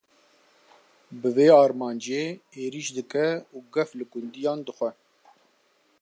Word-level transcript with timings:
Bi 1.19 1.29
vê 1.35 1.47
armancê, 1.63 2.23
êrîş 2.63 2.87
dike 2.97 3.27
û 3.55 3.57
gef 3.73 3.89
li 3.99 4.05
gundiyan 4.11 4.59
dixwe 4.67 4.89